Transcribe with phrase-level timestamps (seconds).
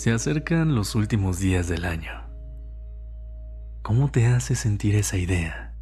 [0.00, 2.10] Se acercan los últimos días del año.
[3.82, 5.74] ¿Cómo te hace sentir esa idea?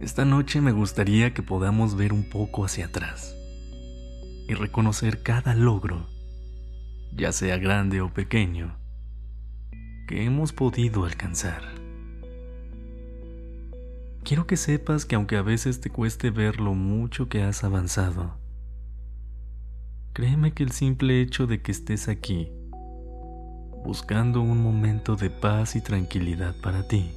[0.00, 3.36] Esta noche me gustaría que podamos ver un poco hacia atrás
[4.48, 6.08] y reconocer cada logro,
[7.14, 8.76] ya sea grande o pequeño,
[10.08, 11.62] que hemos podido alcanzar.
[14.24, 18.41] Quiero que sepas que aunque a veces te cueste ver lo mucho que has avanzado,
[20.12, 22.52] créeme que el simple hecho de que estés aquí,
[23.84, 27.12] buscando un momento de paz y tranquilidad para ti,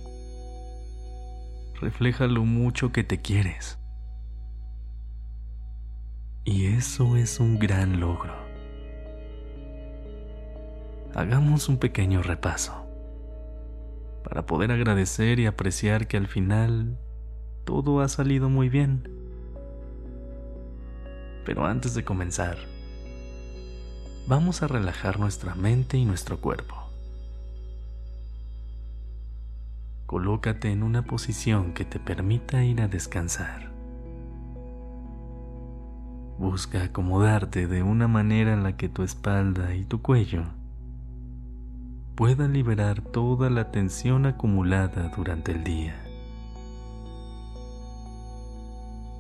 [1.82, 3.78] refleja lo mucho que te quieres.
[6.46, 8.34] Y eso es un gran logro.
[11.14, 12.86] Hagamos un pequeño repaso
[14.24, 16.98] para poder agradecer y apreciar que al final
[17.66, 19.10] todo ha salido muy bien.
[21.46, 22.58] Pero antes de comenzar,
[24.28, 26.76] vamos a relajar nuestra mente y nuestro cuerpo.
[30.08, 33.72] Colócate en una posición que te permita ir a descansar.
[36.38, 40.44] Busca acomodarte de una manera en la que tu espalda y tu cuello
[42.16, 45.96] pueda liberar toda la tensión acumulada durante el día.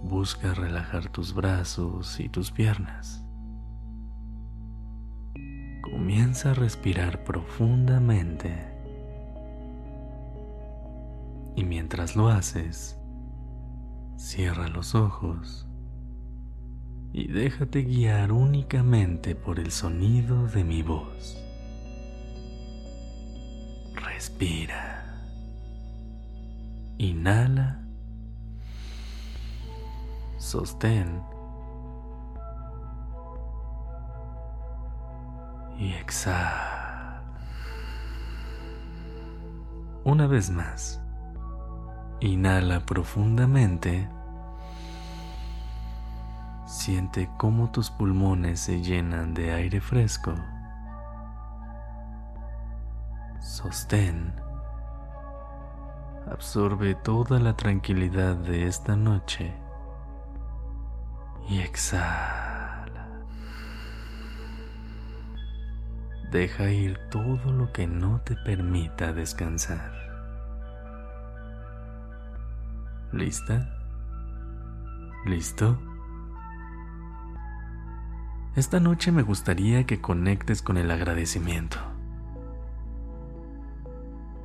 [0.03, 3.24] Busca relajar tus brazos y tus piernas.
[6.05, 8.53] Comienza a respirar profundamente.
[11.55, 12.95] Y mientras lo haces,
[14.15, 15.65] cierra los ojos
[17.11, 21.43] y déjate guiar únicamente por el sonido de mi voz.
[23.95, 25.23] Respira.
[26.99, 27.83] Inhala.
[30.37, 31.34] Sostén.
[40.03, 41.01] Una vez más.
[42.19, 44.09] Inhala profundamente.
[46.65, 50.33] Siente cómo tus pulmones se llenan de aire fresco
[53.45, 54.33] sostén.
[56.29, 59.53] Absorbe toda la tranquilidad de esta noche
[61.47, 62.34] y exhala.
[66.35, 69.89] Deja ir todo lo que no te permita descansar.
[73.13, 73.73] ¿Lista?
[75.25, 75.79] ¿Listo?
[78.57, 81.77] Esta noche me gustaría que conectes con el agradecimiento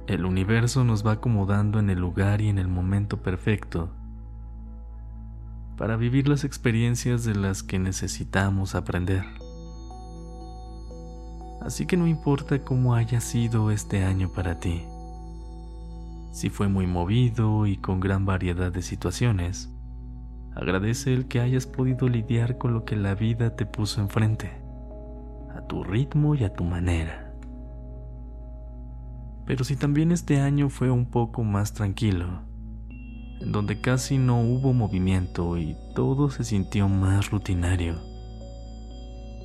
[0.07, 3.91] el universo nos va acomodando en el lugar y en el momento perfecto
[5.77, 9.40] para vivir las experiencias de las que necesitamos aprender.
[11.61, 14.83] Así que no importa cómo haya sido este año para ti,
[16.33, 19.69] si fue muy movido y con gran variedad de situaciones,
[20.55, 24.51] agradece el que hayas podido lidiar con lo que la vida te puso enfrente,
[25.57, 27.35] a tu ritmo y a tu manera.
[29.45, 32.43] Pero si también este año fue un poco más tranquilo,
[33.41, 37.97] en donde casi no hubo movimiento y todo se sintió más rutinario,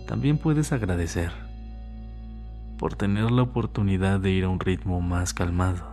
[0.08, 1.45] también puedes agradecer
[2.78, 5.84] por tener la oportunidad de ir a un ritmo más calmado.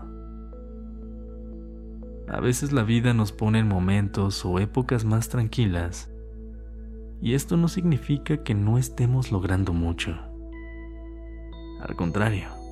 [2.28, 6.10] A veces la vida nos pone en momentos o épocas más tranquilas
[7.20, 10.18] y esto no significa que no estemos logrando mucho.
[11.80, 12.62] Al contrario,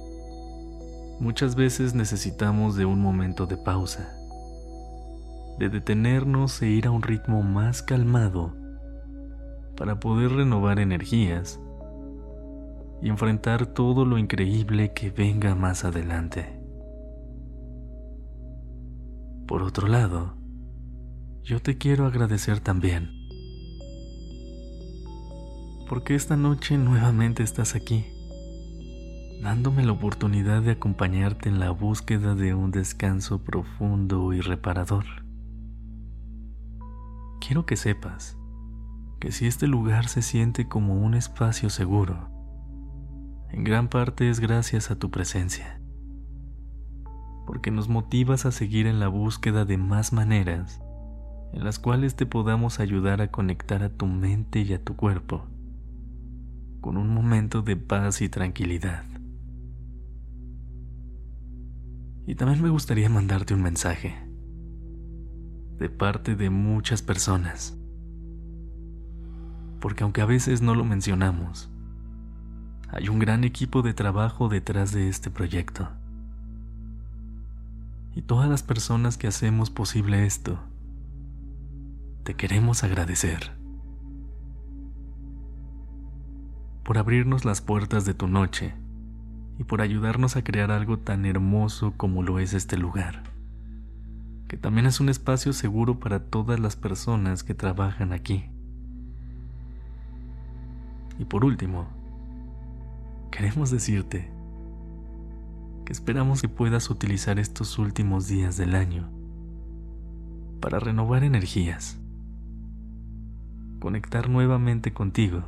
[1.20, 4.10] Muchas veces necesitamos de un momento de pausa,
[5.58, 8.54] de detenernos e ir a un ritmo más calmado
[9.76, 11.60] para poder renovar energías
[13.02, 16.60] y enfrentar todo lo increíble que venga más adelante.
[19.46, 20.36] Por otro lado,
[21.42, 23.10] yo te quiero agradecer también,
[25.88, 28.04] porque esta noche nuevamente estás aquí
[29.40, 35.06] dándome la oportunidad de acompañarte en la búsqueda de un descanso profundo y reparador.
[37.40, 38.36] Quiero que sepas
[39.18, 42.29] que si este lugar se siente como un espacio seguro,
[43.52, 45.80] en gran parte es gracias a tu presencia,
[47.46, 50.80] porque nos motivas a seguir en la búsqueda de más maneras
[51.52, 55.46] en las cuales te podamos ayudar a conectar a tu mente y a tu cuerpo
[56.80, 59.04] con un momento de paz y tranquilidad.
[62.26, 64.14] Y también me gustaría mandarte un mensaje
[65.78, 67.76] de parte de muchas personas.
[69.80, 71.70] Porque aunque a veces no lo mencionamos,
[72.92, 75.88] hay un gran equipo de trabajo detrás de este proyecto.
[78.14, 80.58] Y todas las personas que hacemos posible esto,
[82.24, 83.52] te queremos agradecer
[86.84, 88.74] por abrirnos las puertas de tu noche
[89.58, 93.22] y por ayudarnos a crear algo tan hermoso como lo es este lugar,
[94.48, 98.46] que también es un espacio seguro para todas las personas que trabajan aquí.
[101.20, 101.99] Y por último,
[103.40, 104.30] queremos decirte
[105.86, 109.08] que esperamos que puedas utilizar estos últimos días del año
[110.60, 111.98] para renovar energías,
[113.80, 115.42] conectar nuevamente contigo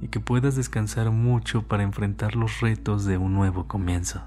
[0.00, 4.22] y que puedas descansar mucho para enfrentar los retos de un nuevo comienzo.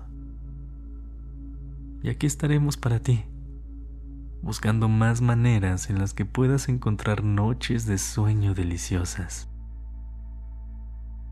[2.03, 3.25] Y aquí estaremos para ti,
[4.44, 9.50] buscando más maneras en las que puedas encontrar noches de sueño deliciosas.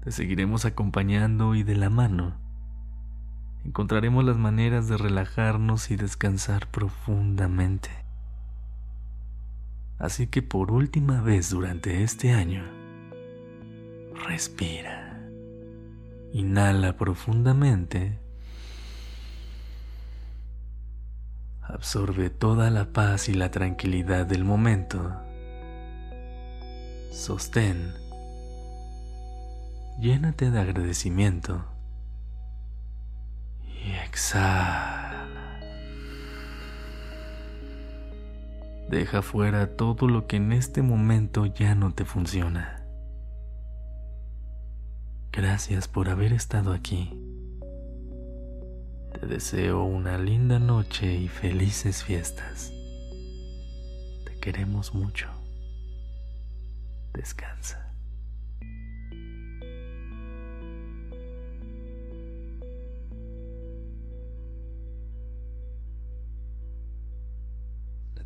[0.03, 2.35] Te seguiremos acompañando y de la mano
[3.63, 7.89] encontraremos las maneras de relajarnos y descansar profundamente.
[9.99, 12.63] Así que por última vez durante este año,
[14.27, 15.19] Respira.
[16.33, 18.19] Inhala profundamente.
[21.61, 25.11] Absorbe toda la paz y la tranquilidad del momento.
[27.11, 28.00] Sostén.
[30.01, 31.63] Llénate de agradecimiento.
[33.67, 35.27] Y exhala.
[38.89, 42.83] Deja fuera todo lo que en este momento ya no te funciona.
[45.31, 47.15] Gracias por haber estado aquí.
[49.13, 52.73] Te deseo una linda noche y felices fiestas.
[54.25, 55.29] Te queremos mucho.
[57.13, 57.90] Descansa.